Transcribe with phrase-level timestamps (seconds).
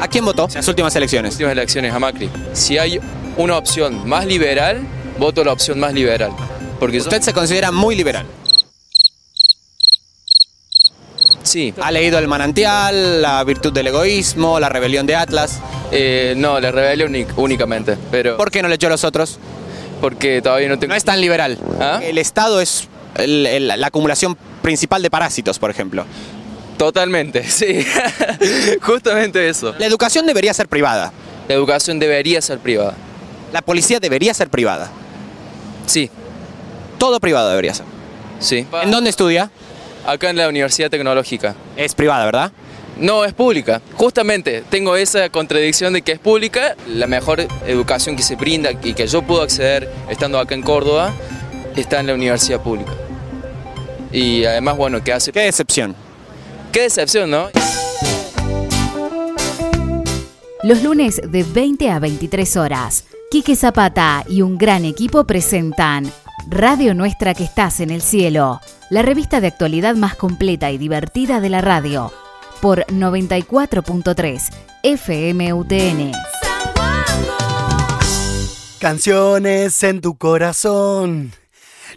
[0.00, 1.32] ¿A quién votó en las últimas elecciones?
[1.32, 2.30] últimas elecciones a Macri.
[2.52, 3.00] Si hay
[3.36, 4.82] una opción más liberal,
[5.18, 6.32] voto la opción más liberal.
[6.78, 8.26] Porque yo- Usted se considera muy liberal.
[11.42, 15.60] sí, Ha leído El manantial, La virtud del egoísmo, La rebelión de Atlas.
[15.92, 19.38] eh, no, la rebelión únic- únicamente, pero ¿Por qué no leyó los otros?
[20.00, 20.90] porque todavía no tengo...
[20.92, 21.58] No es tan liberal.
[21.80, 22.00] ¿Ah?
[22.02, 26.04] El Estado es el- el- la acumulación principal de parásitos, por ejemplo.
[26.76, 27.84] Totalmente, sí.
[28.82, 29.74] Justamente eso.
[29.78, 31.12] La educación debería ser privada.
[31.48, 32.94] La educación debería ser privada.
[33.52, 34.90] La policía debería ser privada.
[35.86, 36.10] Sí,
[36.98, 37.86] Todo privado debería ser.
[38.40, 38.66] sí.
[38.82, 39.50] ¿En dónde estudia?
[40.06, 41.54] Acá en la Universidad Tecnológica.
[41.76, 42.52] Es privada, ¿verdad?
[42.96, 43.80] No, es pública.
[43.94, 46.76] Justamente tengo esa contradicción de que es pública.
[46.88, 51.12] La mejor educación que se brinda y que yo puedo acceder estando acá en Córdoba
[51.76, 52.92] está en la universidad pública.
[54.12, 55.32] Y además, bueno, que hace...
[55.32, 55.96] Qué decepción.
[56.74, 57.50] Qué decepción, ¿no?
[60.64, 66.10] Los lunes de 20 a 23 horas, Quique Zapata y un gran equipo presentan
[66.48, 71.38] Radio Nuestra que estás en el cielo, la revista de actualidad más completa y divertida
[71.38, 72.12] de la radio,
[72.60, 74.42] por 94.3
[74.82, 76.10] FMUTN.
[78.80, 81.30] Canciones en tu corazón.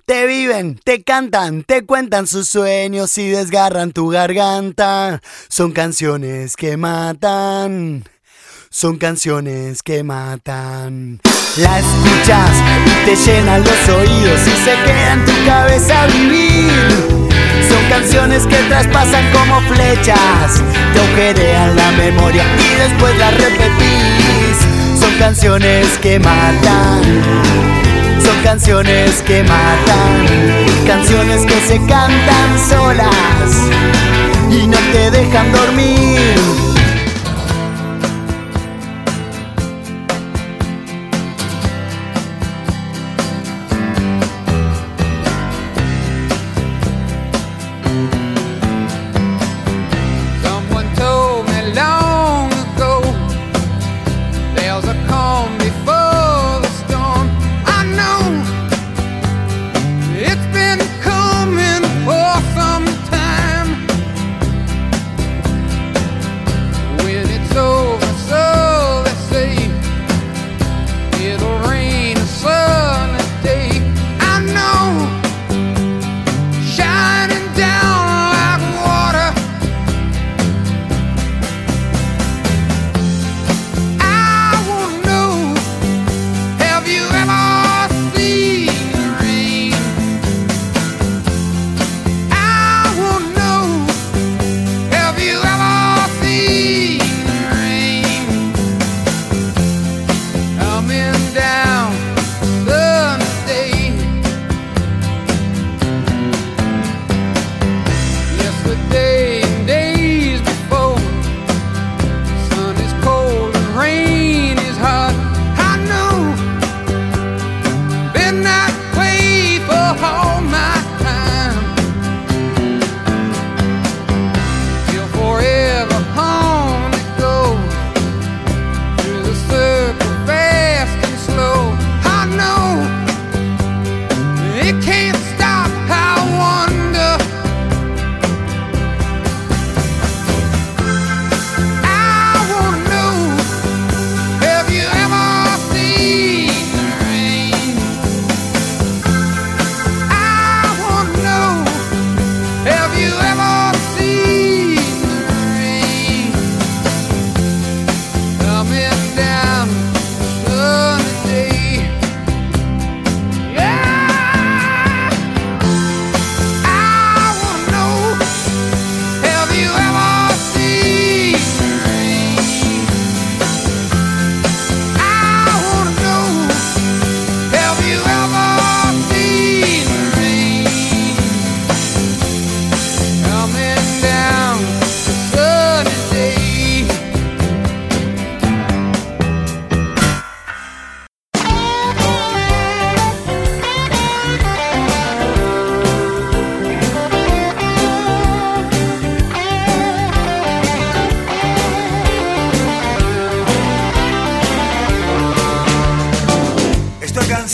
[0.08, 5.22] Te viven, te cantan, te cuentan sus sueños y desgarran tu garganta.
[5.50, 8.06] Son canciones que matan.
[8.70, 11.20] Son canciones que matan.
[11.58, 12.52] La escuchas
[12.86, 16.72] y te llenan los oídos y se queda en tu cabeza vivir.
[17.68, 25.02] Son canciones que traspasan como flechas, te agujerean la memoria y después las repetís.
[25.02, 27.68] Son canciones que matan.
[28.48, 30.26] Canciones que matan,
[30.88, 33.52] canciones que se cantan solas
[34.50, 36.17] y no te dejan dormir.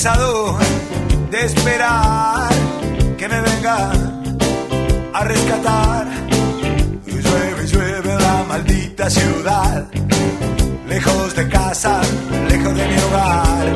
[0.04, 2.50] De esperar
[3.18, 3.90] que me venga
[5.14, 6.08] a rescatar.
[7.08, 9.88] Y llueve, llueve la maldita ciudad.
[10.90, 12.02] lejos de casa,
[12.50, 13.76] lejos de mi hogar.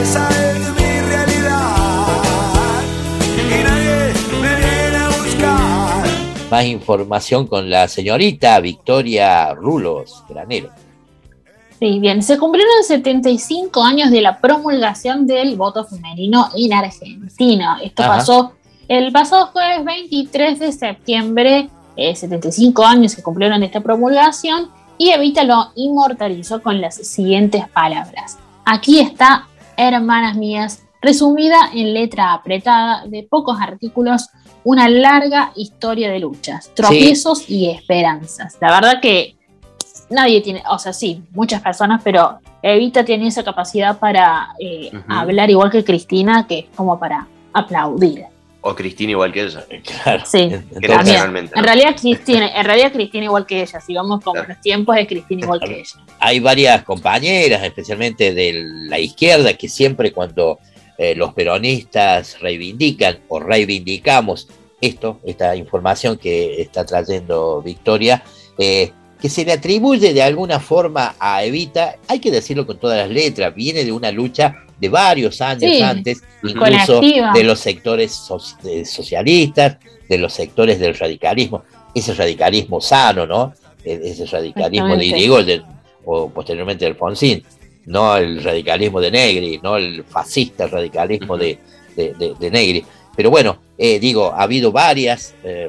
[0.00, 2.06] Esa es mi realidad
[3.36, 6.04] y nadie me viene a buscar.
[6.50, 10.70] Más información con la señorita Victoria Rulos, granero.
[11.78, 17.78] Sí, bien, se cumplieron 75 años de la promulgación del voto femenino en Argentina.
[17.82, 18.16] Esto Ajá.
[18.16, 18.52] pasó
[18.88, 25.10] el pasado jueves 23 de septiembre, eh, 75 años se cumplieron de esta promulgación y
[25.10, 28.38] Evita lo inmortalizó con las siguientes palabras.
[28.64, 34.28] Aquí está, hermanas mías, resumida en letra apretada de pocos artículos,
[34.64, 38.56] una larga historia de luchas, tropiezos y esperanzas.
[38.60, 39.33] La verdad que
[40.14, 45.50] nadie tiene, o sea, sí, muchas personas, pero Evita tiene esa capacidad para eh, hablar
[45.50, 48.24] igual que Cristina, que es como para aplaudir.
[48.62, 49.62] O Cristina igual que ella.
[50.02, 50.22] Claro.
[50.24, 51.50] Sí, Entonces, también.
[51.54, 54.46] En realidad Cristina, en realidad Cristina igual que ella, si vamos Claro.
[54.48, 56.00] los tiempos de Cristina igual que ella.
[56.18, 60.58] hay varias compañeras, especialmente de la izquierda, que siempre cuando
[60.96, 64.48] eh, los peronistas reivindican o reivindicamos
[64.80, 68.22] esto, esta información que está trayendo Victoria,
[68.58, 68.92] eh,
[69.24, 73.08] que se le atribuye de alguna forma a Evita, hay que decirlo con todas las
[73.08, 77.00] letras, viene de una lucha de varios años Sí, antes, incluso
[77.32, 79.78] de los sectores so- de socialistas,
[80.10, 81.62] de los sectores del radicalismo,
[81.94, 83.54] ese radicalismo sano, ¿no?
[83.82, 85.06] E- Ese radicalismo de.
[85.06, 85.62] Irigoyen
[86.04, 87.42] o posteriormente de Alfonsín,
[87.86, 91.58] no el radicalismo de Negri, no el fascista radicalismo de,
[91.96, 92.84] de- de- de Negri.
[93.16, 95.68] Pero bueno, eh, digo, ha habido varias eh,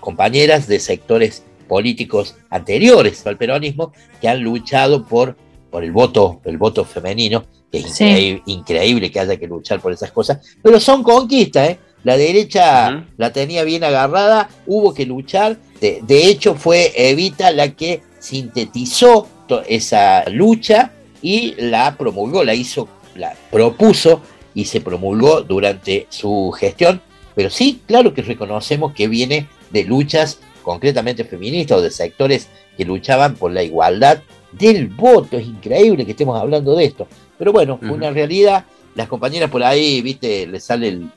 [0.00, 5.36] compañeras de sectores políticos anteriores al peronismo que han luchado por,
[5.70, 8.04] por el voto, el voto femenino, que es Sí.
[8.04, 11.78] increíble, increíble que haya que luchar por esas cosas, pero son conquistas, ¿eh?
[12.04, 15.58] La derecha la tenía bien agarrada, hubo que luchar.
[15.80, 19.26] De, de hecho, fue Evita la que sintetizó
[19.66, 20.92] esa lucha
[21.22, 24.20] y la promulgó, la hizo, la propuso
[24.54, 27.02] y se promulgó durante su gestión.
[27.34, 30.38] Pero sí, claro que reconocemos que viene de luchas
[30.68, 34.18] concretamente feministas o de sectores que luchaban por la igualdad
[34.52, 35.38] del voto.
[35.38, 37.08] Es increíble que estemos hablando de esto.
[37.38, 37.96] Pero bueno, fue Ujú.
[37.96, 38.66] una realidad.
[38.94, 41.08] Las compañeras por ahí, viste, le sale el,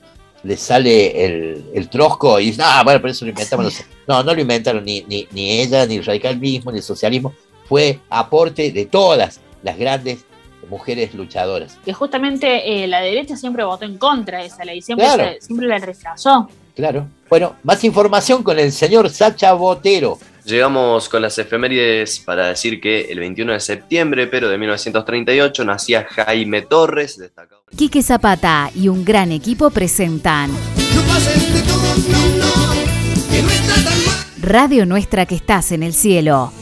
[0.42, 3.64] le sale el, el trosco y dicen, ah, bueno, pero eso lo inventamos.
[3.66, 3.84] No, sé".
[4.08, 7.34] no, no lo inventaron ni, ni, ni ella, ni el radicalismo, ni el socialismo.
[7.68, 10.24] Fue aporte de todas las grandes
[10.70, 11.78] mujeres luchadoras.
[11.84, 15.24] Que justamente eh, la derecha siempre votó en contra de esa ley, siempre, Claro.
[15.34, 16.48] se- siempre la rechazó.
[16.74, 17.06] Claro.
[17.32, 20.18] Bueno, más información con el señor Sacha Botero.
[20.44, 26.04] Llegamos con las efemérides para decir que el 21 de septiembre, pero de 1938, nacía
[26.04, 27.64] Jaime Torres, destacado.
[27.74, 33.48] Quique Zapata y un gran equipo presentan No pases de todo, no, no, que no
[33.48, 34.26] está tan mal.
[34.42, 36.52] Radio Nuestra que estás en el cielo,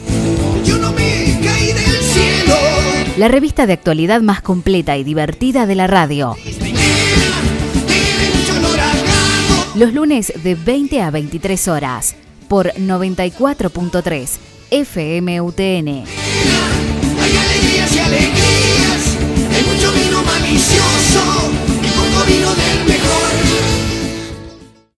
[0.62, 2.54] Yo no me caí del cielo.
[3.16, 6.36] la revista de actualidad más completa y divertida de la radio.
[6.46, 6.68] Esta
[9.76, 12.16] los lunes de 20 a 23 horas
[12.48, 14.38] por 94.3
[14.72, 15.88] FMUTN.
[17.20, 19.16] Hay alegrías y alegrías,
[19.54, 21.52] hay mucho vino malicioso
[21.84, 23.29] y poco vino del mejor.